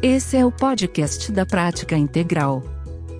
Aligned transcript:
Esse 0.00 0.36
é 0.36 0.46
o 0.46 0.52
podcast 0.52 1.32
da 1.32 1.44
Prática 1.44 1.96
Integral. 1.96 2.62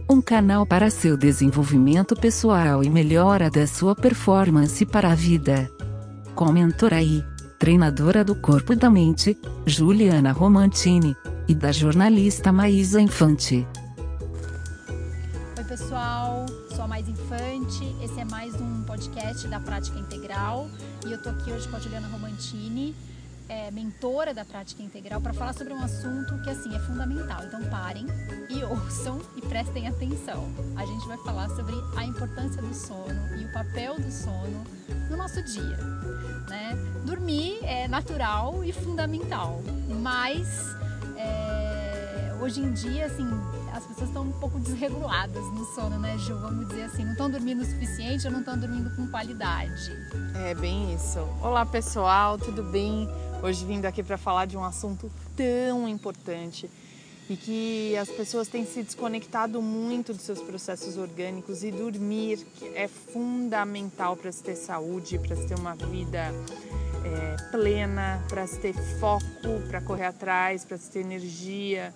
Um 0.09 0.23
canal 0.23 0.65
para 0.65 0.91
seu 0.91 1.17
desenvolvimento 1.17 2.15
pessoal 2.15 2.85
e 2.85 2.89
melhora 2.89 3.51
da 3.51 3.67
sua 3.67 3.97
performance 3.97 4.87
para 4.87 5.11
a 5.11 5.15
vida. 5.17 5.69
Com 6.37 6.53
mentora 6.53 6.99
treinadora 7.59 8.23
do 8.23 8.37
corpo 8.37 8.75
e 8.75 8.77
da 8.77 8.89
mente, 8.89 9.37
Juliana 9.67 10.31
Romantini, 10.31 11.17
e 11.49 11.55
da 11.55 11.73
jornalista 11.73 12.53
Maísa 12.53 13.01
Infante. 13.01 13.67
Oi, 15.57 15.65
pessoal, 15.65 16.47
sou 16.71 16.85
a 16.85 16.87
Mais 16.87 17.09
Infante. 17.09 17.93
Esse 18.01 18.21
é 18.21 18.25
mais 18.25 18.55
um 18.55 18.85
podcast 18.85 19.49
da 19.49 19.59
Prática 19.59 19.99
Integral 19.99 20.71
e 21.05 21.11
eu 21.11 21.21
tô 21.21 21.31
aqui 21.31 21.51
hoje 21.51 21.67
com 21.67 21.75
a 21.75 21.81
Juliana 21.81 22.07
Romantini 22.07 22.95
é, 23.49 23.71
mentora 23.71 24.35
da 24.35 24.45
prática 24.45 24.83
integral, 24.83 25.21
para 25.21 25.33
falar 25.33 25.53
sobre 25.55 25.73
um 25.73 25.83
assunto 25.83 26.41
que 26.43 26.51
assim 26.51 26.75
é 26.75 26.79
fundamental. 26.81 27.45
Então 27.45 27.63
parem 27.71 28.07
e 28.49 28.63
ouçam 28.65 29.21
e 29.37 29.43
prestem 29.43 29.89
atenção. 29.89 30.53
A 30.77 30.85
gente 30.85 31.07
vai 31.07 31.19
falar 31.19 31.49
sobre 31.51 31.75
a 31.97 32.05
importância 32.05 32.61
do 32.61 32.75
sono 32.75 33.37
e 33.39 33.45
o 33.45 33.53
papel 33.53 33.97
do 33.97 34.11
sono 34.11 34.65
no 35.11 35.17
nosso 35.17 35.43
dia. 35.43 35.77
Né? 36.49 36.77
Dormir 37.05 37.59
é 37.63 37.89
natural 37.89 38.65
e 38.65 38.73
fundamental, 38.73 39.63
mas 40.01 40.49
é, 41.17 42.35
hoje 42.41 42.61
em 42.61 42.73
dia 42.73 43.07
assim 43.07 43.29
as 43.73 43.85
pessoas 43.87 44.09
estão 44.09 44.23
um 44.23 44.33
pouco 44.33 44.59
desreguladas 44.59 45.45
no 45.53 45.65
sono, 45.75 45.99
né, 45.99 46.17
Ju? 46.19 46.39
Vamos 46.39 46.69
dizer 46.69 46.85
assim, 46.85 47.05
não 47.05 47.13
estão 47.13 47.31
dormindo 47.31 47.63
o 47.63 47.65
suficiente 47.65 48.27
ou 48.27 48.33
não 48.33 48.41
estão 48.41 48.59
dormindo 48.59 48.95
com 48.97 49.07
qualidade. 49.09 49.93
É 50.35 50.55
bem 50.55 50.95
isso. 50.95 51.19
Olá 51.43 51.65
pessoal, 51.67 52.39
tudo 52.39 52.63
bem? 52.63 53.09
Hoje 53.43 53.65
vindo 53.65 53.87
aqui 53.87 54.03
para 54.03 54.19
falar 54.19 54.47
de 54.47 54.57
um 54.57 54.65
assunto 54.65 55.11
tão 55.37 55.89
importante 55.89 56.69
e 57.29 57.37
que 57.37 57.97
as 57.97 58.09
pessoas 58.09 58.49
têm 58.49 58.65
se 58.65 58.83
desconectado 58.83 59.61
muito 59.61 60.15
dos 60.15 60.23
seus 60.23 60.41
processos 60.41 60.97
orgânicos 60.97 61.63
e 61.63 61.71
dormir 61.71 62.47
é 62.75 62.89
fundamental 62.89 64.17
para 64.17 64.33
se 64.33 64.43
ter 64.43 64.57
saúde, 64.57 65.19
para 65.19 65.37
se 65.37 65.47
ter 65.47 65.59
uma 65.59 65.75
vida 65.75 66.33
é, 67.05 67.37
plena, 67.51 68.25
para 68.29 68.47
se 68.47 68.59
ter 68.59 68.75
foco, 68.99 69.25
para 69.69 69.81
correr 69.83 70.07
atrás, 70.07 70.65
para 70.65 70.79
se 70.79 70.91
ter 70.91 71.01
energia. 71.01 71.93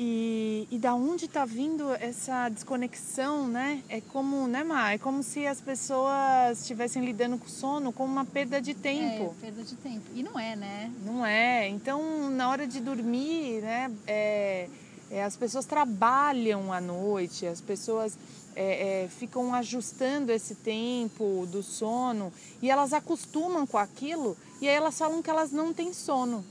E, 0.00 0.68
e 0.70 0.78
da 0.78 0.94
onde 0.94 1.24
está 1.24 1.44
vindo 1.44 1.92
essa 1.94 2.48
desconexão, 2.48 3.48
né? 3.48 3.82
É 3.88 4.00
como, 4.00 4.46
né, 4.46 4.62
Má? 4.62 4.92
É 4.92 4.98
como 4.98 5.24
se 5.24 5.44
as 5.44 5.60
pessoas 5.60 6.60
estivessem 6.60 7.04
lidando 7.04 7.36
com 7.36 7.46
o 7.46 7.50
sono 7.50 7.92
como 7.92 8.12
uma 8.12 8.24
perda 8.24 8.62
de 8.62 8.74
tempo. 8.74 9.34
É, 9.38 9.46
perda 9.46 9.62
de 9.64 9.74
tempo. 9.74 10.04
E 10.14 10.22
não 10.22 10.38
é, 10.38 10.54
né? 10.54 10.92
Não 11.04 11.26
é. 11.26 11.68
Então, 11.68 12.30
na 12.30 12.48
hora 12.48 12.64
de 12.64 12.78
dormir, 12.78 13.60
né? 13.60 13.90
É, 14.06 14.68
é, 15.10 15.24
as 15.24 15.36
pessoas 15.36 15.64
trabalham 15.64 16.72
à 16.72 16.80
noite, 16.80 17.46
as 17.46 17.60
pessoas 17.60 18.16
é, 18.54 19.04
é, 19.04 19.08
ficam 19.08 19.54
ajustando 19.54 20.30
esse 20.30 20.54
tempo 20.54 21.46
do 21.50 21.62
sono 21.62 22.32
e 22.60 22.70
elas 22.70 22.92
acostumam 22.92 23.66
com 23.66 23.78
aquilo 23.78 24.36
e 24.60 24.68
aí 24.68 24.74
elas 24.74 24.98
falam 24.98 25.22
que 25.22 25.30
elas 25.30 25.50
não 25.50 25.72
têm 25.72 25.92
sono. 25.92 26.44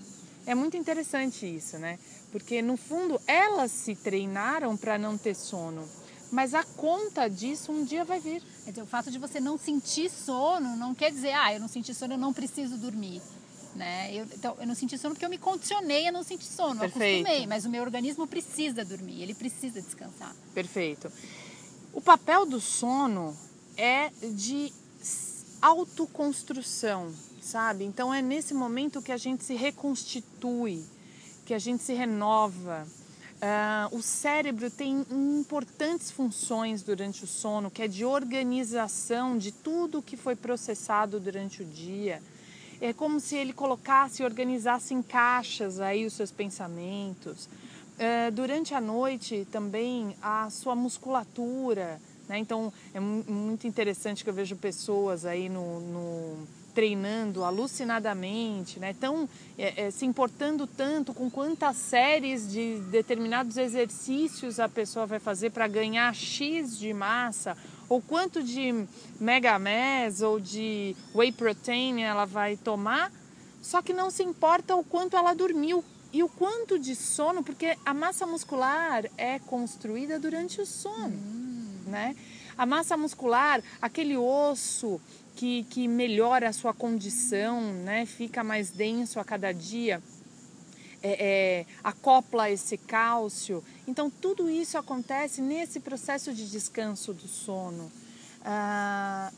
É 0.48 0.56
muito 0.56 0.76
interessante 0.76 1.46
isso, 1.46 1.78
né? 1.78 2.00
porque 2.32 2.62
no 2.62 2.78
fundo 2.78 3.20
elas 3.26 3.72
se 3.72 3.96
treinaram 3.96 4.76
para 4.76 4.98
não 4.98 5.18
ter 5.18 5.36
sono. 5.36 5.88
Mas 6.32 6.54
a 6.54 6.64
conta 6.64 7.30
disso 7.30 7.72
um 7.72 7.86
dia 7.86 8.04
vai 8.04 8.20
vir. 8.20 8.44
Então, 8.68 8.84
o 8.84 8.88
fato 8.88 9.10
de 9.10 9.18
você 9.18 9.40
não 9.40 9.58
sentir 9.58 10.10
sono 10.10 10.76
não 10.76 10.94
quer 10.94 11.10
dizer, 11.10 11.32
ah, 11.32 11.54
eu 11.54 11.60
não 11.60 11.70
senti 11.70 11.94
sono, 11.94 12.14
eu 12.14 12.18
não 12.18 12.34
preciso 12.34 12.78
dormir. 12.78 13.22
Né? 13.74 14.14
Eu, 14.14 14.26
então, 14.26 14.58
eu 14.60 14.68
não 14.68 14.76
senti 14.76 14.98
sono 14.98 15.14
porque 15.14 15.26
eu 15.26 15.30
me 15.30 15.38
condicionei 15.38 16.08
a 16.08 16.12
não 16.12 16.24
sentir 16.24 16.48
sono, 16.48 16.82
Perfeito. 16.82 17.22
acostumei, 17.22 17.48
mas 17.48 17.64
o 17.64 17.70
meu 17.70 17.82
organismo 17.82 18.28
precisa 18.28 18.84
dormir, 18.84 19.22
ele 19.22 19.34
precisa 19.34 19.82
descansar. 19.82 20.36
Perfeito. 20.54 21.10
O 21.94 22.02
papel 22.02 22.46
do 22.46 22.60
sono 22.60 23.38
é 23.78 24.10
de 24.32 24.74
autoconstrução, 25.62 27.14
sabe? 27.42 27.84
Então 27.86 28.14
é 28.14 28.22
nesse 28.22 28.54
momento 28.54 29.02
que 29.02 29.12
a 29.12 29.18
gente 29.18 29.44
se 29.44 29.56
reconstitui 29.56 30.84
que 31.48 31.54
a 31.54 31.60
gente 31.60 31.82
se 31.82 31.94
renova. 31.94 32.86
Uh, 33.38 33.96
o 33.96 34.02
cérebro 34.02 34.70
tem 34.70 35.06
importantes 35.10 36.12
funções 36.12 36.84
durante 36.84 37.24
o 37.24 37.28
sono, 37.28 37.72
que 37.72 37.84
é 37.84 37.88
de 37.88 38.04
organização 38.04 39.38
de 39.38 39.54
tudo 39.54 40.02
que 40.02 40.18
foi 40.18 40.36
processado 40.36 41.22
durante 41.22 41.62
o 41.62 41.66
dia. 41.66 42.22
É 42.82 42.92
como 42.92 43.20
se 43.22 43.38
ele 43.38 43.54
colocasse 43.54 44.22
e 44.22 44.26
organizasse 44.26 44.94
em 44.94 45.02
caixas 45.02 45.80
aí 45.80 46.06
os 46.06 46.14
seus 46.14 46.32
pensamentos. 46.32 47.46
Uh, 47.46 48.30
durante 48.34 48.74
a 48.74 48.82
noite 48.82 49.48
também 49.50 50.18
a 50.22 50.50
sua 50.50 50.76
musculatura, 50.76 52.02
né? 52.28 52.38
Então 52.40 52.74
é 52.94 53.00
muito 53.00 53.66
interessante 53.66 54.22
que 54.22 54.30
eu 54.30 54.34
vejo 54.34 54.58
pessoas 54.58 55.24
aí 55.24 55.48
no, 55.48 55.80
no 55.80 56.48
treinando 56.78 57.44
alucinadamente, 57.44 58.80
né? 58.80 58.96
Tão, 59.00 59.28
é, 59.58 59.86
é, 59.86 59.90
se 59.90 60.06
importando 60.06 60.68
tanto 60.68 61.12
com 61.12 61.28
quantas 61.28 61.76
séries 61.76 62.48
de 62.48 62.80
determinados 62.92 63.58
exercícios 63.58 64.60
a 64.60 64.70
pessoa 64.70 65.08
vai 65.08 65.18
fazer 65.18 65.50
para 65.50 65.68
ganhar 65.68 66.14
X 66.14 66.78
de 66.78 66.94
massa, 66.94 67.58
ou 67.90 68.00
quanto 68.00 68.44
de 68.44 68.86
mega 69.20 69.58
mass 69.58 70.22
ou 70.22 70.40
de 70.40 70.96
whey 71.16 71.32
protein 71.32 72.04
ela 72.04 72.26
vai 72.26 72.56
tomar, 72.56 73.12
só 73.60 73.82
que 73.82 73.92
não 73.92 74.12
se 74.12 74.22
importa 74.22 74.76
o 74.76 74.84
quanto 74.84 75.18
ela 75.18 75.34
dormiu 75.34 75.84
e 76.14 76.22
o 76.22 76.30
quanto 76.30 76.78
de 76.78 76.96
sono, 76.96 77.44
porque 77.44 77.76
a 77.84 77.92
massa 77.92 78.28
muscular 78.28 79.04
é 79.18 79.40
construída 79.40 80.20
durante 80.20 80.62
o 80.62 80.66
sono, 80.68 81.08
hum. 81.08 81.86
né? 81.88 82.16
A 82.56 82.68
massa 82.68 82.96
muscular, 82.96 83.64
aquele 83.82 84.16
osso 84.16 85.02
que, 85.38 85.64
que 85.70 85.88
melhora 85.88 86.50
a 86.50 86.54
sua 86.54 86.74
condição, 86.74 87.62
né? 87.62 88.08
fica 88.08 88.44
mais 88.44 88.72
denso 88.72 89.20
a 89.20 89.24
cada 89.24 89.52
dia, 89.52 90.02
é, 91.04 91.12
é, 91.12 91.66
acopla 91.84 92.50
esse 92.50 92.76
cálcio. 92.76 93.64
Então, 93.88 94.10
tudo 94.10 94.50
isso 94.50 94.80
acontece 94.80 95.40
nesse 95.40 95.80
processo 95.80 96.34
de 96.34 96.50
descanso 96.50 97.14
do 97.14 97.28
sono. 97.28 97.92
Ah, 98.44 99.32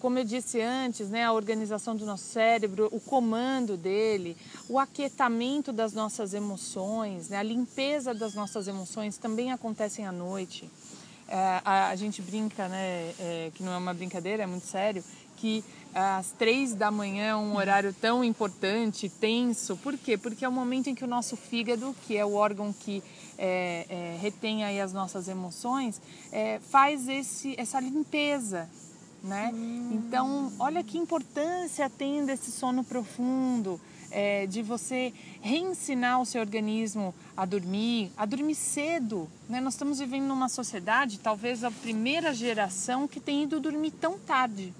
como 0.00 0.18
eu 0.18 0.24
disse 0.24 0.60
antes, 0.60 1.08
né, 1.08 1.24
a 1.24 1.32
organização 1.32 1.94
do 1.94 2.04
nosso 2.04 2.24
cérebro, 2.24 2.88
o 2.90 3.00
comando 3.00 3.76
dele, 3.76 4.36
o 4.68 4.78
aquietamento 4.80 5.72
das 5.72 5.92
nossas 5.92 6.34
emoções, 6.34 7.28
né, 7.28 7.38
a 7.38 7.42
limpeza 7.42 8.12
das 8.12 8.34
nossas 8.34 8.66
emoções 8.66 9.16
também 9.16 9.52
acontecem 9.52 10.06
à 10.06 10.12
noite. 10.12 10.68
É, 11.28 11.60
a, 11.64 11.88
a, 11.88 11.96
gente 11.96 12.22
brinca, 12.22 12.68
né, 12.68 13.12
é, 13.18 13.50
que 13.54 13.62
não 13.62 13.72
é 13.72 13.76
uma 13.76 13.92
brincadeira, 13.92 14.44
é 14.44 14.46
muito 14.46 14.66
sério, 14.66 15.02
que 15.36 15.64
às 15.94 16.30
três 16.32 16.74
da 16.74 16.90
manhã 16.90 17.24
é 17.24 17.36
um 17.36 17.56
horário 17.56 17.92
tão 17.92 18.22
importante, 18.22 19.08
tenso. 19.08 19.76
Por 19.78 19.96
quê? 19.96 20.16
Porque 20.16 20.44
é 20.44 20.48
o 20.48 20.52
momento 20.52 20.88
em 20.88 20.94
que 20.94 21.04
o 21.04 21.06
nosso 21.06 21.36
fígado, 21.36 21.94
que 22.06 22.16
é 22.16 22.24
o 22.24 22.34
órgão 22.34 22.72
que 22.72 23.02
é, 23.38 23.86
é, 23.88 24.18
retém 24.20 24.64
aí 24.64 24.80
as 24.80 24.92
nossas 24.92 25.26
emoções, 25.26 26.00
é, 26.30 26.60
faz 26.70 27.08
esse, 27.08 27.54
essa 27.58 27.80
limpeza. 27.80 28.68
Né? 29.22 29.50
Hum. 29.52 29.90
Então, 29.94 30.52
olha 30.58 30.84
que 30.84 30.98
importância 30.98 31.90
tem 31.90 32.24
desse 32.24 32.52
sono 32.52 32.84
profundo, 32.84 33.80
é, 34.10 34.46
de 34.46 34.62
você 34.62 35.12
reensinar 35.40 36.20
o 36.20 36.26
seu 36.26 36.40
organismo 36.40 37.14
a 37.36 37.44
dormir, 37.44 38.10
a 38.16 38.24
dormir 38.24 38.54
cedo. 38.54 39.28
Né? 39.48 39.60
Nós 39.60 39.74
estamos 39.74 39.98
vivendo 39.98 40.26
numa 40.26 40.48
sociedade, 40.48 41.18
talvez 41.18 41.64
a 41.64 41.70
primeira 41.70 42.32
geração, 42.34 43.06
que 43.06 43.20
tem 43.20 43.42
ido 43.42 43.60
dormir 43.60 43.92
tão 43.92 44.18
tarde. 44.18 44.72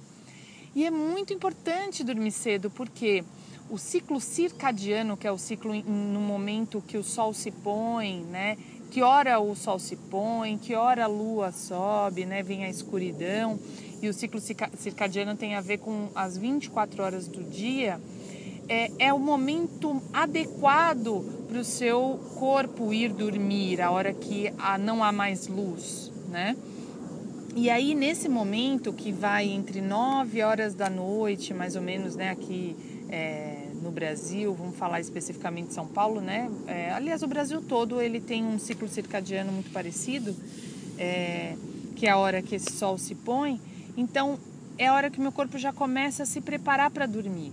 E 0.75 0.85
é 0.85 0.91
muito 0.91 1.33
importante 1.33 2.05
dormir 2.05 2.33
cedo, 2.33 2.71
porque 2.71 3.25
o 3.69 3.79
ciclo 3.79 4.21
circadiano, 4.21 5.17
que 5.17 5.27
é 5.27 5.33
o 5.33 5.39
ciclo 5.39 5.75
no 5.75 6.21
momento 6.21 6.83
que 6.87 6.97
o 6.97 7.03
sol 7.03 7.33
se 7.33 7.51
põe, 7.51 8.23
né? 8.25 8.57
Que 8.91 9.03
hora 9.03 9.41
o 9.41 9.57
sol 9.57 9.79
se 9.79 9.97
põe, 9.97 10.57
que 10.57 10.75
hora 10.75 11.05
a 11.05 11.09
lua 11.09 11.51
sobe, 11.51 12.25
né? 12.25 12.43
Vem 12.43 12.65
a 12.65 12.69
escuridão. 12.69 13.59
E 14.01 14.09
o 14.09 14.13
ciclo 14.15 14.41
circadiano 14.41 15.35
tem 15.35 15.55
a 15.55 15.61
ver 15.61 15.79
com 15.79 16.09
as 16.15 16.37
24 16.37 17.03
horas 17.03 17.27
do 17.27 17.43
dia. 17.43 18.01
É, 18.69 18.91
é 18.99 19.13
o 19.13 19.19
momento 19.19 20.03
adequado 20.13 21.25
para 21.49 21.59
o 21.59 21.65
seu 21.65 22.19
corpo 22.35 22.93
ir 22.93 23.13
dormir, 23.13 23.81
a 23.81 23.91
hora 23.91 24.13
que 24.13 24.53
não 24.81 25.05
há 25.05 25.13
mais 25.13 25.47
luz, 25.47 26.11
né? 26.29 26.57
E 27.55 27.71
aí, 27.71 27.95
nesse 27.95 28.29
momento 28.29 28.93
que 28.93 29.11
vai 29.11 29.49
entre 29.49 29.81
9 29.81 30.43
horas 30.43 30.75
da 30.75 30.91
noite, 30.91 31.55
mais 31.55 31.75
ou 31.75 31.81
menos, 31.81 32.15
né, 32.15 32.29
aqui 32.29 32.77
é, 33.09 33.69
no 33.83 33.91
Brasil, 33.91 34.53
vamos 34.53 34.77
falar 34.77 35.01
especificamente 35.01 35.69
de 35.69 35.75
São 35.75 35.87
Paulo, 35.87 36.21
né? 36.21 36.51
É, 36.67 36.91
aliás, 36.91 37.23
o 37.23 37.27
Brasil 37.27 37.63
todo 37.63 38.01
ele 38.03 38.21
tem 38.21 38.45
um 38.45 38.59
ciclo 38.59 38.87
circadiano 38.89 39.53
muito 39.53 39.71
parecido, 39.71 40.37
é, 40.99 41.57
que 41.95 42.07
é 42.07 42.11
a 42.11 42.19
hora 42.19 42.43
que 42.43 42.57
esse 42.57 42.73
sol 42.73 42.99
se 42.99 43.15
põe. 43.15 43.59
Então, 43.97 44.39
é 44.77 44.89
a 44.89 44.93
hora 44.93 45.09
que 45.09 45.19
meu 45.19 45.33
corpo 45.33 45.57
já 45.57 45.73
começa 45.73 46.25
a 46.25 46.27
se 46.27 46.43
preparar 46.43 46.91
para 46.91 47.07
dormir. 47.07 47.53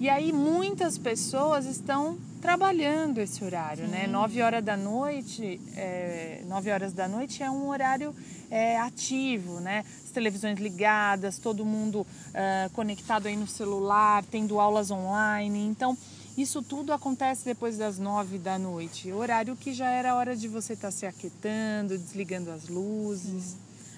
E 0.00 0.08
aí, 0.08 0.32
muitas 0.32 0.96
pessoas 0.96 1.66
estão 1.66 2.16
trabalhando 2.40 3.18
esse 3.18 3.42
horário, 3.44 3.88
né? 3.88 4.02
Sim. 4.02 4.06
né? 4.06 4.12
9 4.12 4.42
horas 4.42 4.64
da 4.64 4.76
noite, 4.76 5.60
é, 5.76 6.40
9 6.46 6.70
horas 6.70 6.92
da 6.92 7.08
noite 7.08 7.42
é 7.42 7.50
um 7.50 7.68
horário 7.68 8.14
é, 8.48 8.78
ativo, 8.78 9.58
né? 9.58 9.84
As 10.04 10.10
televisões 10.10 10.60
ligadas, 10.60 11.38
todo 11.38 11.64
mundo 11.64 12.02
uh, 12.02 12.70
conectado 12.74 13.26
aí 13.26 13.36
no 13.36 13.48
celular, 13.48 14.24
tendo 14.30 14.60
aulas 14.60 14.90
online. 14.92 15.66
Então, 15.66 15.98
isso 16.36 16.62
tudo 16.62 16.92
acontece 16.92 17.44
depois 17.44 17.76
das 17.76 17.98
9 17.98 18.38
da 18.38 18.56
noite, 18.56 19.12
horário 19.12 19.56
que 19.56 19.72
já 19.72 19.90
era 19.90 20.14
hora 20.14 20.36
de 20.36 20.46
você 20.46 20.74
estar 20.74 20.88
tá 20.88 20.92
se 20.92 21.06
aquietando, 21.06 21.98
desligando 21.98 22.52
as 22.52 22.68
luzes. 22.68 23.56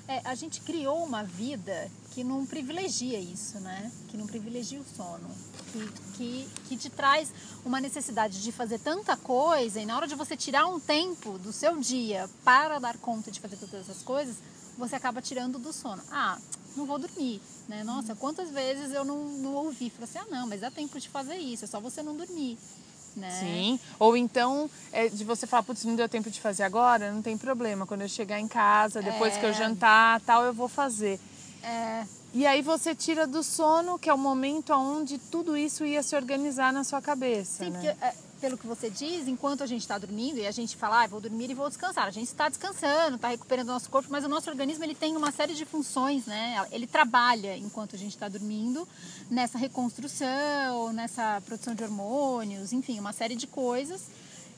É, 0.08 0.22
a 0.24 0.34
gente 0.34 0.62
criou 0.62 1.04
uma 1.04 1.22
vida 1.22 1.88
que 2.10 2.24
não 2.24 2.44
privilegia 2.44 3.20
isso, 3.20 3.60
né? 3.60 3.92
Que 4.08 4.16
não 4.16 4.26
privilegia 4.26 4.80
o 4.80 4.84
sono. 4.96 5.28
Que, 5.72 5.88
que, 6.16 6.48
que 6.68 6.76
te 6.76 6.90
traz 6.90 7.32
uma 7.64 7.80
necessidade 7.80 8.42
de 8.42 8.50
fazer 8.50 8.80
tanta 8.80 9.16
coisa 9.16 9.80
e 9.80 9.86
na 9.86 9.96
hora 9.96 10.08
de 10.08 10.16
você 10.16 10.36
tirar 10.36 10.66
um 10.66 10.80
tempo 10.80 11.38
do 11.38 11.52
seu 11.52 11.78
dia 11.78 12.28
para 12.44 12.80
dar 12.80 12.96
conta 12.98 13.30
de 13.30 13.38
fazer 13.38 13.56
todas 13.56 13.88
essas 13.88 14.02
coisas, 14.02 14.36
você 14.76 14.96
acaba 14.96 15.22
tirando 15.22 15.58
do 15.58 15.72
sono. 15.72 16.02
Ah, 16.10 16.38
não 16.76 16.86
vou 16.86 16.98
dormir, 16.98 17.40
né? 17.68 17.84
Nossa, 17.84 18.14
quantas 18.14 18.50
vezes 18.50 18.92
eu 18.92 19.04
não, 19.04 19.24
não 19.24 19.54
ouvi? 19.54 19.90
Falei 19.90 20.08
assim, 20.08 20.18
ah 20.18 20.26
não, 20.30 20.46
mas 20.48 20.60
dá 20.60 20.70
tempo 20.70 20.98
de 20.98 21.08
fazer 21.08 21.36
isso, 21.36 21.64
é 21.64 21.68
só 21.68 21.80
você 21.80 22.02
não 22.02 22.16
dormir. 22.16 22.58
Né? 23.16 23.30
Sim. 23.30 23.80
Ou 23.98 24.16
então, 24.16 24.70
é, 24.92 25.08
de 25.08 25.24
você 25.24 25.46
falar, 25.46 25.64
putz, 25.64 25.84
não 25.84 25.96
deu 25.96 26.08
tempo 26.08 26.30
de 26.30 26.40
fazer 26.40 26.62
agora, 26.62 27.12
não 27.12 27.22
tem 27.22 27.36
problema. 27.36 27.86
Quando 27.86 28.02
eu 28.02 28.08
chegar 28.08 28.38
em 28.38 28.46
casa, 28.46 29.02
depois 29.02 29.36
é... 29.36 29.40
que 29.40 29.46
eu 29.46 29.50
é. 29.50 29.54
jantar, 29.54 30.20
tal, 30.20 30.44
eu 30.44 30.54
vou 30.54 30.68
fazer. 30.68 31.18
É. 31.62 32.06
E 32.32 32.46
aí 32.46 32.62
você 32.62 32.94
tira 32.94 33.26
do 33.26 33.42
sono, 33.42 33.98
que 33.98 34.08
é 34.08 34.14
o 34.14 34.18
momento 34.18 34.72
onde 34.72 35.18
tudo 35.18 35.56
isso 35.56 35.84
ia 35.84 36.02
se 36.02 36.14
organizar 36.14 36.72
na 36.72 36.84
sua 36.84 37.02
cabeça. 37.02 37.64
Sim, 37.64 37.70
né? 37.70 37.80
porque 37.80 38.04
é, 38.04 38.14
pelo 38.40 38.56
que 38.56 38.66
você 38.66 38.88
diz, 38.88 39.28
enquanto 39.28 39.62
a 39.62 39.66
gente 39.66 39.82
está 39.82 39.98
dormindo 39.98 40.38
e 40.38 40.46
a 40.46 40.50
gente 40.50 40.76
fala, 40.76 41.02
ah, 41.02 41.06
vou 41.06 41.20
dormir 41.20 41.50
e 41.50 41.54
vou 41.54 41.68
descansar. 41.68 42.06
A 42.06 42.10
gente 42.10 42.28
está 42.28 42.48
descansando, 42.48 43.16
está 43.16 43.28
recuperando 43.28 43.68
o 43.68 43.72
nosso 43.72 43.90
corpo, 43.90 44.08
mas 44.10 44.24
o 44.24 44.28
nosso 44.28 44.48
organismo 44.48 44.84
ele 44.84 44.94
tem 44.94 45.16
uma 45.16 45.30
série 45.30 45.54
de 45.54 45.64
funções, 45.64 46.24
né? 46.26 46.64
Ele 46.70 46.86
trabalha 46.86 47.56
enquanto 47.56 47.96
a 47.96 47.98
gente 47.98 48.14
está 48.14 48.28
dormindo 48.28 48.88
nessa 49.28 49.58
reconstrução, 49.58 50.92
nessa 50.92 51.42
produção 51.44 51.74
de 51.74 51.82
hormônios, 51.82 52.72
enfim, 52.72 52.98
uma 52.98 53.12
série 53.12 53.34
de 53.34 53.46
coisas. 53.46 54.02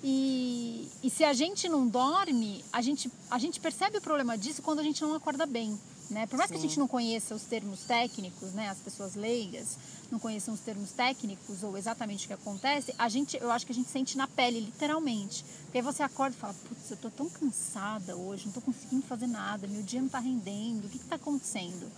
E, 0.05 0.89
e 1.03 1.11
se 1.11 1.25
a 1.25 1.33
gente 1.33 1.69
não 1.69 1.87
dorme, 1.87 2.65
a 2.73 2.83
gente, 2.83 3.11
a 3.31 3.39
gente 3.39 3.61
percebe 3.61 3.99
o 3.99 4.01
problema 4.01 4.37
disso 4.37 4.61
quando 4.61 4.81
a 4.81 4.83
gente 4.83 5.01
não 5.03 5.15
acorda 5.15 5.47
bem. 5.47 5.79
Né? 6.13 6.27
Por 6.27 6.37
mais 6.37 6.49
Sim. 6.49 6.55
que 6.55 6.59
a 6.59 6.63
gente 6.63 6.79
não 6.79 6.87
conheça 6.87 7.35
os 7.35 7.43
termos 7.43 7.81
técnicos, 7.81 8.53
né? 8.53 8.69
as 8.69 8.79
pessoas 8.79 9.15
leigas 9.15 9.79
não 10.11 10.19
conheçam 10.19 10.53
os 10.53 10.61
termos 10.61 10.91
técnicos 10.91 11.63
ou 11.63 11.77
exatamente 11.77 12.27
o 12.27 12.29
que 12.29 12.35
acontece, 12.35 12.95
a 12.99 13.09
gente, 13.09 13.39
eu 13.39 13.51
acho 13.51 13.65
que 13.65 13.73
a 13.73 13.75
gente 13.75 13.89
sente 13.89 14.17
na 14.17 14.29
pele, 14.29 14.61
literalmente. 14.61 15.43
Porque 15.65 15.79
aí 15.79 15.83
você 15.83 16.03
acorda 16.03 16.37
e 16.37 16.39
fala, 16.39 16.55
putz, 16.69 16.91
eu 16.91 16.99
tô 16.99 17.09
tão 17.09 17.31
cansada 17.31 18.15
hoje, 18.15 18.45
não 18.45 18.53
tô 18.53 18.61
conseguindo 18.61 19.07
fazer 19.07 19.27
nada, 19.27 19.67
meu 19.67 19.83
dia 19.83 20.03
não 20.03 20.11
tá 20.11 20.19
rendendo, 20.19 20.85
o 20.85 20.89
que 20.91 20.99
que 20.99 21.07
tá 21.07 21.17
acontecendo? 21.17 21.91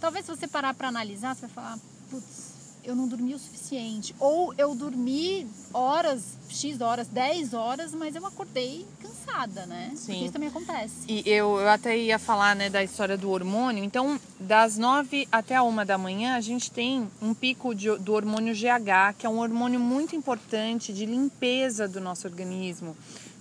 Talvez 0.00 0.24
se 0.24 0.34
você 0.34 0.48
parar 0.48 0.72
para 0.72 0.88
analisar, 0.88 1.36
você 1.36 1.42
vai 1.42 1.50
falar, 1.50 1.78
putz, 2.10 2.57
eu 2.88 2.96
não 2.96 3.06
dormi 3.06 3.34
o 3.34 3.38
suficiente. 3.38 4.14
Ou 4.18 4.54
eu 4.56 4.74
dormi 4.74 5.46
horas, 5.74 6.38
X 6.48 6.80
horas, 6.80 7.06
10 7.08 7.52
horas, 7.52 7.92
mas 7.92 8.16
eu 8.16 8.24
acordei 8.24 8.86
cansada, 9.02 9.66
né? 9.66 9.92
Sim. 9.94 10.06
Porque 10.06 10.24
isso 10.24 10.32
também 10.32 10.48
acontece. 10.48 10.94
E 11.06 11.22
eu, 11.28 11.60
eu 11.60 11.68
até 11.68 11.96
ia 11.96 12.18
falar 12.18 12.56
né, 12.56 12.70
da 12.70 12.82
história 12.82 13.18
do 13.18 13.30
hormônio. 13.30 13.84
Então, 13.84 14.18
das 14.40 14.78
9 14.78 15.28
até 15.30 15.54
a 15.54 15.62
1 15.62 15.84
da 15.84 15.98
manhã, 15.98 16.34
a 16.34 16.40
gente 16.40 16.70
tem 16.70 17.06
um 17.20 17.34
pico 17.34 17.74
de, 17.74 17.94
do 17.98 18.14
hormônio 18.14 18.54
GH, 18.54 19.14
que 19.18 19.26
é 19.26 19.28
um 19.28 19.38
hormônio 19.38 19.78
muito 19.78 20.16
importante 20.16 20.90
de 20.90 21.04
limpeza 21.04 21.86
do 21.86 22.00
nosso 22.00 22.26
organismo 22.26 22.96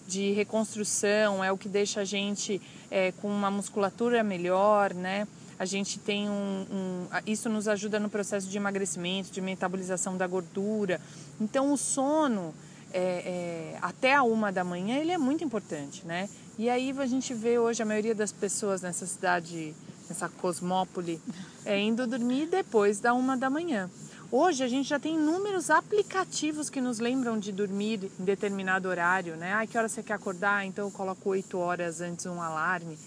de 0.06 0.32
reconstrução, 0.32 1.44
é 1.44 1.52
o 1.52 1.58
que 1.58 1.68
deixa 1.68 2.02
a 2.02 2.06
gente 2.06 2.62
é, 2.90 3.12
com 3.14 3.28
uma 3.28 3.52
musculatura 3.52 4.24
melhor, 4.24 4.94
né? 4.94 5.28
A 5.60 5.66
gente 5.66 6.00
tem 6.00 6.30
um, 6.30 6.66
um, 6.72 7.08
Isso 7.26 7.50
nos 7.50 7.68
ajuda 7.68 8.00
no 8.00 8.10
processo 8.10 8.48
de 8.48 8.58
emagrecimento, 8.58 9.32
de 9.32 9.42
metabolização 9.42 10.16
da 10.16 10.28
gordura. 10.28 11.02
Então, 11.42 11.74
o 11.74 11.78
sono, 11.78 12.54
é, 12.94 13.00
é, 13.00 13.78
até 13.82 14.14
a 14.14 14.24
uma 14.24 14.52
da 14.52 14.64
manhã, 14.64 14.98
ele 14.98 15.12
é 15.12 15.18
muito 15.18 15.44
importante, 15.44 16.06
né? 16.06 16.30
E 16.58 16.70
aí 16.70 16.94
a 16.98 17.06
gente 17.06 17.34
vê 17.34 17.60
hoje 17.60 17.82
a 17.84 17.86
maioria 17.86 18.16
das 18.16 18.32
pessoas 18.32 18.82
nessa 18.82 19.06
cidade, 19.06 19.76
nessa 20.10 20.30
cosmópole, 20.30 21.22
é, 21.66 21.80
indo 21.80 22.08
dormir 22.08 22.48
depois 22.48 23.00
da 23.00 23.14
uma 23.14 23.36
da 23.36 23.50
manhã. 23.50 23.90
Hoje 24.30 24.64
a 24.64 24.68
gente 24.68 24.90
já 24.90 25.00
tem 25.00 25.16
inúmeros 25.16 25.70
aplicativos 25.70 26.70
que 26.70 26.82
nos 26.82 27.00
lembram 27.00 27.40
de 27.40 27.52
dormir 27.52 28.12
em 28.20 28.24
determinado 28.26 28.90
horário, 28.90 29.38
né? 29.38 29.54
Ah, 29.54 29.66
que 29.66 29.78
hora 29.78 29.88
você 29.88 30.04
quer 30.04 30.14
acordar? 30.14 30.66
Então 30.66 30.86
eu 30.86 30.92
coloco 30.92 31.30
8 31.30 31.58
horas 31.58 32.02
antes 32.02 32.26
um 32.26 32.42
alarme. 32.42 32.98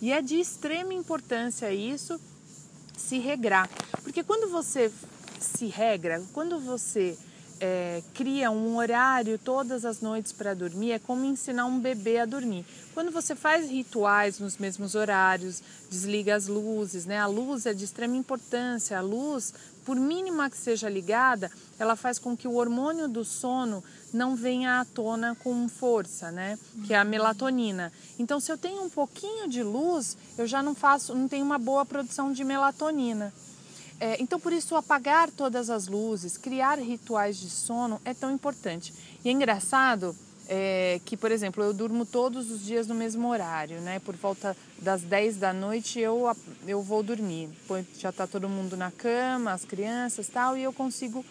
E 0.00 0.12
é 0.12 0.20
de 0.20 0.38
extrema 0.38 0.92
importância 0.92 1.72
isso 1.72 2.20
se 2.96 3.18
regrar. 3.18 3.68
Porque 4.02 4.22
quando 4.22 4.50
você 4.50 4.92
se 5.40 5.66
regra, 5.66 6.22
quando 6.32 6.58
você 6.60 7.16
é, 7.60 8.02
cria 8.14 8.50
um 8.50 8.76
horário 8.76 9.38
todas 9.38 9.84
as 9.84 10.00
noites 10.00 10.32
para 10.32 10.54
dormir, 10.54 10.92
é 10.92 10.98
como 10.98 11.24
ensinar 11.24 11.66
um 11.66 11.80
bebê 11.80 12.18
a 12.18 12.26
dormir. 12.26 12.64
Quando 12.92 13.10
você 13.10 13.34
faz 13.34 13.70
rituais 13.70 14.38
nos 14.38 14.58
mesmos 14.58 14.94
horários, 14.94 15.62
desliga 15.90 16.34
as 16.34 16.46
luzes, 16.46 17.06
né? 17.06 17.18
A 17.18 17.26
luz 17.26 17.66
é 17.66 17.72
de 17.72 17.84
extrema 17.84 18.16
importância. 18.16 18.98
A 18.98 19.02
luz, 19.02 19.54
por 19.86 19.96
mínima 19.96 20.50
que 20.50 20.58
seja 20.58 20.88
ligada, 20.88 21.48
ela 21.78 21.94
faz 21.94 22.18
com 22.18 22.36
que 22.36 22.48
o 22.48 22.56
hormônio 22.56 23.06
do 23.06 23.24
sono 23.24 23.84
não 24.12 24.34
venha 24.34 24.80
à 24.80 24.84
tona 24.84 25.36
com 25.36 25.68
força, 25.68 26.32
né? 26.32 26.58
Que 26.84 26.92
é 26.92 26.98
a 26.98 27.04
melatonina. 27.04 27.92
Então, 28.18 28.40
se 28.40 28.50
eu 28.50 28.58
tenho 28.58 28.82
um 28.82 28.90
pouquinho 28.90 29.48
de 29.48 29.62
luz, 29.62 30.18
eu 30.36 30.44
já 30.44 30.60
não 30.60 30.74
faço, 30.74 31.14
não 31.14 31.28
tenho 31.28 31.44
uma 31.44 31.56
boa 31.56 31.86
produção 31.86 32.32
de 32.32 32.42
melatonina. 32.42 33.32
É, 34.00 34.20
então, 34.20 34.40
por 34.40 34.52
isso, 34.52 34.74
apagar 34.74 35.30
todas 35.30 35.70
as 35.70 35.86
luzes, 35.86 36.36
criar 36.36 36.80
rituais 36.80 37.36
de 37.36 37.48
sono 37.48 38.00
é 38.04 38.12
tão 38.12 38.32
importante. 38.32 38.92
E 39.24 39.28
é 39.28 39.32
engraçado 39.32 40.16
é, 40.48 41.00
que, 41.04 41.16
por 41.16 41.30
exemplo, 41.30 41.62
eu 41.62 41.72
durmo 41.72 42.06
todos 42.06 42.50
os 42.50 42.64
dias 42.64 42.86
no 42.86 42.94
mesmo 42.94 43.28
horário, 43.28 43.80
né? 43.80 43.98
Por 43.98 44.14
volta 44.14 44.56
das 44.78 45.02
10 45.02 45.36
da 45.36 45.52
noite 45.52 45.98
eu, 45.98 46.34
eu 46.66 46.82
vou 46.82 47.02
dormir. 47.02 47.48
Já 47.98 48.10
está 48.10 48.26
todo 48.26 48.48
mundo 48.48 48.76
na 48.76 48.90
cama, 48.90 49.52
as 49.52 49.64
crianças 49.64 50.28
tal, 50.28 50.56
e 50.56 50.62
eu 50.62 50.72
consigo 50.72 51.24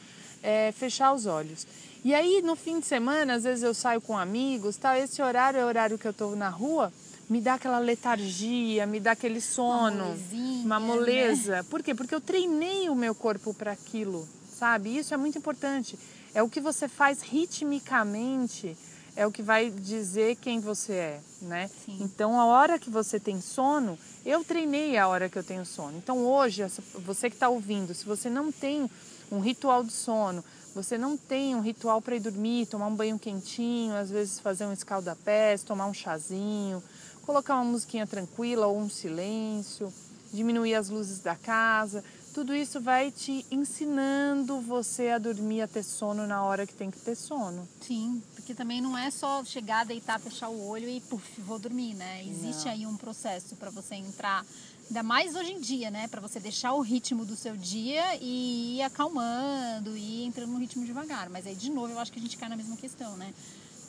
é, 0.43 0.71
fechar 0.71 1.13
os 1.13 1.25
olhos. 1.25 1.65
E 2.03 2.13
aí, 2.13 2.41
no 2.43 2.55
fim 2.55 2.79
de 2.79 2.85
semana, 2.85 3.33
às 3.33 3.43
vezes 3.43 3.63
eu 3.63 3.73
saio 3.73 3.99
com 3.99 4.17
amigos, 4.17 4.77
tal, 4.77 4.95
esse 4.95 5.21
horário 5.21 5.59
é 5.59 5.65
o 5.65 5.67
horário 5.67 5.97
que 5.97 6.05
eu 6.05 6.11
estou 6.11 6.35
na 6.35 6.49
rua, 6.49 6.93
me 7.27 7.41
dá 7.41 7.55
aquela 7.55 7.79
letargia, 7.79 8.85
me 8.85 8.99
dá 8.99 9.13
aquele 9.13 9.41
sono, 9.41 10.15
uma 10.63 10.79
né? 10.79 10.85
moleza. 10.85 11.57
Né? 11.57 11.63
Por 11.63 11.81
quê? 11.81 11.95
Porque 11.95 12.13
eu 12.13 12.21
treinei 12.21 12.89
o 12.89 12.95
meu 12.95 13.15
corpo 13.15 13.53
para 13.53 13.71
aquilo, 13.71 14.27
sabe? 14.55 14.95
Isso 14.95 15.13
é 15.13 15.17
muito 15.17 15.37
importante. 15.37 15.97
É 16.33 16.43
o 16.43 16.49
que 16.49 16.59
você 16.59 16.87
faz 16.87 17.21
ritmicamente, 17.21 18.77
é 19.15 19.25
o 19.25 19.31
que 19.31 19.41
vai 19.41 19.69
dizer 19.69 20.35
quem 20.35 20.59
você 20.59 20.93
é, 20.93 21.21
né? 21.41 21.69
Sim. 21.85 21.97
Então, 22.01 22.39
a 22.39 22.45
hora 22.45 22.77
que 22.77 22.89
você 22.89 23.19
tem 23.19 23.39
sono, 23.39 23.97
eu 24.25 24.43
treinei 24.43 24.97
a 24.97 25.07
hora 25.07 25.29
que 25.29 25.37
eu 25.37 25.43
tenho 25.43 25.65
sono. 25.65 25.97
Então, 25.97 26.25
hoje, 26.25 26.63
você 27.05 27.29
que 27.29 27.35
está 27.35 27.47
ouvindo, 27.47 27.93
se 27.93 28.05
você 28.05 28.29
não 28.29 28.51
tem 28.51 28.89
um 29.31 29.39
ritual 29.39 29.83
de 29.83 29.93
sono, 29.93 30.43
você 30.73 30.97
não 30.97 31.15
tem 31.15 31.55
um 31.55 31.61
ritual 31.61 32.01
para 32.01 32.17
ir 32.17 32.19
dormir, 32.19 32.65
tomar 32.65 32.87
um 32.87 32.95
banho 32.95 33.17
quentinho, 33.17 33.95
às 33.95 34.09
vezes 34.09 34.39
fazer 34.39 34.65
um 34.65 34.73
escaldapés, 34.73 35.63
tomar 35.63 35.85
um 35.85 35.93
chazinho, 35.93 36.83
colocar 37.25 37.55
uma 37.55 37.63
musiquinha 37.63 38.05
tranquila 38.05 38.67
ou 38.67 38.77
um 38.77 38.89
silêncio, 38.89 39.91
diminuir 40.33 40.75
as 40.75 40.89
luzes 40.89 41.19
da 41.19 41.35
casa. 41.35 42.03
Tudo 42.35 42.53
isso 42.53 42.81
vai 42.81 43.11
te 43.11 43.45
ensinando 43.49 44.59
você 44.59 45.07
a 45.07 45.17
dormir, 45.17 45.61
a 45.61 45.67
ter 45.69 45.83
sono 45.83 46.27
na 46.27 46.43
hora 46.43 46.67
que 46.67 46.73
tem 46.73 46.91
que 46.91 46.99
ter 46.99 47.15
sono. 47.15 47.65
Sim, 47.79 48.21
porque 48.35 48.53
também 48.53 48.81
não 48.81 48.97
é 48.97 49.09
só 49.09 49.41
chegar, 49.45 49.85
deitar, 49.85 50.19
fechar 50.19 50.49
o 50.49 50.67
olho 50.67 50.89
e 50.89 50.99
puf, 50.99 51.39
vou 51.39 51.57
dormir, 51.57 51.93
né? 51.93 52.25
Existe 52.27 52.65
não. 52.65 52.71
aí 52.73 52.85
um 52.85 52.97
processo 52.97 53.55
para 53.55 53.69
você 53.69 53.95
entrar 53.95 54.45
Ainda 54.87 55.01
mais 55.01 55.33
hoje 55.33 55.53
em 55.53 55.59
dia, 55.59 55.89
né? 55.89 56.07
Para 56.09 56.21
você 56.21 56.39
deixar 56.39 56.73
o 56.73 56.81
ritmo 56.81 57.25
do 57.25 57.35
seu 57.35 57.57
dia 57.57 58.03
e 58.21 58.77
ir 58.77 58.81
acalmando, 58.83 59.97
e 59.97 60.25
entrando 60.25 60.51
no 60.51 60.59
ritmo 60.59 60.85
devagar. 60.85 61.27
Mas 61.29 61.47
aí, 61.47 61.55
de 61.55 61.71
novo, 61.71 61.91
eu 61.91 61.99
acho 61.99 62.11
que 62.11 62.19
a 62.19 62.21
gente 62.21 62.37
cai 62.37 62.49
na 62.49 62.55
mesma 62.55 62.77
questão, 62.77 63.17
né? 63.17 63.33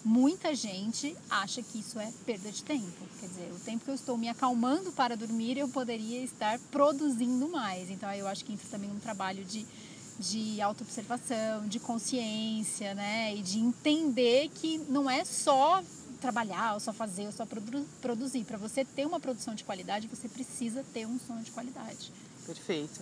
Muita 0.07 0.55
gente 0.55 1.17
acha 1.29 1.61
que 1.61 1.81
isso 1.81 1.99
é 1.99 2.13
perda 2.25 2.49
de 2.53 2.63
tempo. 2.63 2.87
Quer 3.19 3.27
dizer, 3.27 3.53
o 3.53 3.59
tempo 3.59 3.85
que 3.85 3.91
eu 3.91 3.95
estou 3.97 4.17
me 4.17 4.29
acalmando 4.29 4.93
para 4.93 5.17
dormir, 5.17 5.59
eu 5.59 5.69
poderia 5.69 6.23
estar 6.23 6.61
produzindo 6.71 7.49
mais. 7.49 7.91
Então, 7.91 8.09
eu 8.13 8.29
acho 8.29 8.45
que 8.45 8.53
entra 8.53 8.69
também 8.71 8.89
um 8.89 9.01
trabalho 9.01 9.45
de, 9.45 9.67
de 10.17 10.61
autoobservação, 10.61 11.67
de 11.67 11.81
consciência, 11.81 12.95
né? 12.95 13.35
E 13.35 13.43
de 13.43 13.59
entender 13.59 14.49
que 14.55 14.79
não 14.89 15.11
é 15.11 15.25
só 15.25 15.83
trabalhar, 16.21 16.75
ou 16.75 16.81
só 16.81 16.93
fazer, 16.93 17.27
ou 17.27 17.33
só 17.33 17.45
produ 17.45 17.85
produzir. 18.01 18.45
Para 18.45 18.59
você 18.59 18.85
ter 18.85 19.05
uma 19.05 19.19
produção 19.19 19.57
de 19.57 19.65
qualidade, 19.65 20.07
você 20.07 20.29
precisa 20.29 20.85
ter 20.95 21.05
um 21.05 21.19
sono 21.19 21.43
de 21.43 21.51
qualidade. 21.51 22.13
Perfeito. 22.47 23.01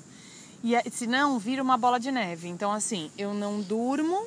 E 0.64 0.72
se 0.90 1.06
não, 1.06 1.38
vira 1.38 1.62
uma 1.62 1.76
bola 1.76 2.00
de 2.00 2.10
neve. 2.10 2.48
Então, 2.48 2.72
assim, 2.72 3.10
eu 3.18 3.34
não 3.34 3.60
durmo, 3.60 4.26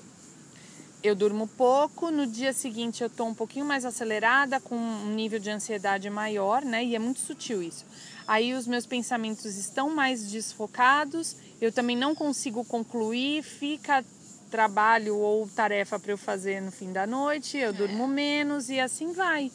eu 1.03 1.15
durmo 1.15 1.47
pouco, 1.47 2.09
no 2.09 2.25
dia 2.25 2.51
seguinte 2.51 3.01
eu 3.01 3.07
estou 3.07 3.27
um 3.27 3.33
pouquinho 3.33 3.65
mais 3.65 3.85
acelerada, 3.85 4.59
com 4.59 4.75
um 4.75 5.13
nível 5.13 5.39
de 5.39 5.49
ansiedade 5.49 6.09
maior, 6.09 6.63
né? 6.63 6.83
E 6.83 6.95
é 6.95 6.99
muito 6.99 7.19
sutil 7.19 7.61
isso. 7.61 7.85
Aí 8.27 8.53
os 8.53 8.67
meus 8.67 8.85
pensamentos 8.85 9.57
estão 9.57 9.93
mais 9.93 10.29
desfocados, 10.29 11.35
eu 11.61 11.71
também 11.71 11.95
não 11.95 12.13
consigo 12.13 12.65
concluir, 12.65 13.43
fica 13.43 14.03
trabalho 14.49 15.17
ou 15.17 15.47
tarefa 15.47 15.99
para 15.99 16.11
eu 16.11 16.17
fazer 16.17 16.61
no 16.61 16.71
fim 16.71 16.91
da 16.91 17.05
noite, 17.05 17.57
eu 17.57 17.73
durmo 17.73 18.07
menos 18.07 18.69
e 18.69 18.79
assim 18.79 19.11
vai. 19.13 19.51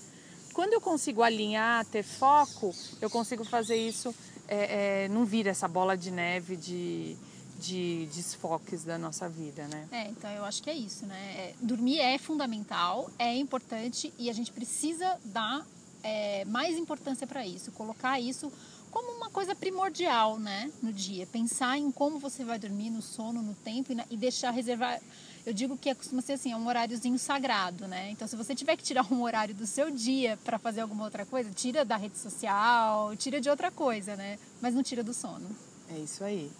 Quando 0.53 0.75
eu 0.75 0.81
consigo 0.81 1.23
alinhar, 1.23 1.85
ter 1.87 2.03
foco, 2.03 2.75
eu 3.01 3.09
consigo 3.09 3.43
fazer 3.45 3.77
isso, 3.77 4.15
é, 4.47 5.05
é, 5.05 5.09
não 5.09 5.25
vira 5.25 5.51
essa 5.51 5.67
bola 5.67 5.97
de 5.97 6.11
neve 6.11 6.57
de 6.57 7.17
de 7.62 8.09
desfoques 8.12 8.83
da 8.83 8.99
nossa 8.99 9.28
vida, 9.28 9.69
né? 9.69 9.87
É, 9.92 10.09
então 10.09 10.28
eu 10.31 10.45
acho 10.45 10.61
que 10.62 10.69
é 10.69 10.75
isso, 10.75 11.07
né? 11.07 11.35
É, 11.37 11.54
dormir 11.62 12.00
é 12.00 12.19
fundamental, 12.19 13.09
é 13.19 13.37
importante 13.37 14.12
e 14.19 14.28
a 14.28 14.33
gente 14.33 14.50
precisa 14.50 15.16
dar 15.25 15.64
é, 16.02 16.45
mais 16.47 16.76
importância 16.76 17.25
para 17.25 17.47
isso, 17.47 17.71
colocar 17.71 18.19
isso 18.19 18.52
como 18.90 19.12
uma 19.12 19.31
coisa 19.31 19.54
primordial, 19.54 20.38
né, 20.38 20.71
no 20.83 20.92
dia. 20.92 21.26
Pensar 21.26 21.78
em 21.78 21.90
como 21.90 22.19
você 22.19 22.45
vai 22.45 22.59
dormir, 22.59 22.90
no 22.90 23.00
sono, 23.00 23.40
no 23.40 23.54
tempo 23.54 23.92
e, 23.92 23.97
e 24.11 24.16
deixar 24.16 24.50
reservar. 24.50 25.00
Eu 25.47 25.54
digo 25.54 25.78
que 25.78 25.92
costuma 25.95 26.21
ser 26.21 26.35
assim, 26.35 26.52
é 26.52 26.57
um 26.57 26.66
horáriozinho 26.66 27.19
sagrado, 27.19 27.88
né? 27.88 28.11
Então, 28.11 28.28
se 28.28 28.37
você 28.37 28.54
tiver 28.54 28.76
que 28.76 28.83
tirar 28.83 29.11
um 29.11 29.23
horário 29.23 29.54
do 29.54 29.66
seu 29.66 29.90
dia 29.90 30.38
para 30.45 30.59
fazer 30.59 30.83
alguma 30.83 31.04
outra 31.04 31.25
coisa, 31.25 31.50
tira 31.50 31.85
da 31.85 31.97
rede 31.97 32.19
social, 32.19 33.16
tira 33.16 33.40
de 33.40 33.49
outra 33.49 33.71
coisa, 33.71 34.14
né? 34.14 34.38
Mas 34.61 34.75
não 34.75 34.83
tira 34.83 35.02
do 35.02 35.14
sono. 35.14 35.49
É 35.88 35.99
isso 35.99 36.23
aí. 36.23 36.50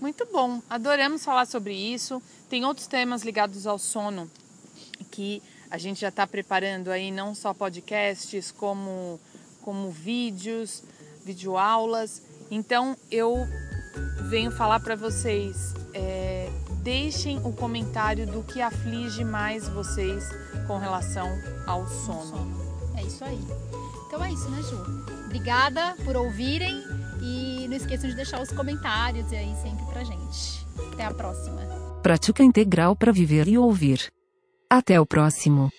Muito 0.00 0.26
bom, 0.26 0.62
adoramos 0.70 1.24
falar 1.24 1.46
sobre 1.46 1.74
isso. 1.74 2.22
Tem 2.48 2.64
outros 2.64 2.86
temas 2.86 3.22
ligados 3.22 3.66
ao 3.66 3.78
sono 3.78 4.30
que 5.10 5.42
a 5.70 5.76
gente 5.76 6.00
já 6.00 6.08
está 6.08 6.26
preparando 6.26 6.88
aí, 6.90 7.10
não 7.10 7.34
só 7.34 7.52
podcasts, 7.52 8.52
como, 8.52 9.18
como 9.62 9.90
vídeos, 9.90 10.84
videoaulas. 11.24 12.22
Então 12.50 12.96
eu 13.10 13.46
venho 14.28 14.52
falar 14.52 14.80
para 14.80 14.94
vocês, 14.94 15.74
é, 15.92 16.48
deixem 16.82 17.38
o 17.44 17.52
comentário 17.52 18.24
do 18.24 18.44
que 18.44 18.62
aflige 18.62 19.24
mais 19.24 19.68
vocês 19.68 20.24
com 20.66 20.78
relação 20.78 21.28
ao 21.66 21.86
sono. 21.88 22.68
É 22.96 23.02
isso 23.02 23.24
aí. 23.24 23.40
Então 24.06 24.24
é 24.24 24.32
isso, 24.32 24.48
né, 24.48 24.62
Ju? 24.62 24.76
Obrigada 25.26 25.96
por 26.04 26.16
ouvirem 26.16 26.82
não 27.68 27.76
esqueçam 27.76 28.08
de 28.08 28.16
deixar 28.16 28.40
os 28.40 28.50
comentários 28.50 29.30
aí 29.32 29.54
sempre 29.62 29.84
pra 29.86 30.02
gente. 30.02 30.66
Até 30.92 31.04
a 31.04 31.12
próxima. 31.12 31.60
Prática 32.02 32.42
integral 32.42 32.96
para 32.96 33.12
viver 33.12 33.46
e 33.48 33.58
ouvir. 33.58 34.10
Até 34.70 35.00
o 35.00 35.06
próximo. 35.06 35.70